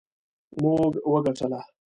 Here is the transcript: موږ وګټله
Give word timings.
موږ 0.61 0.93
وګټله 1.11 1.59